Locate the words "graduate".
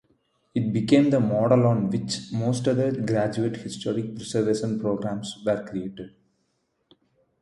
2.91-3.57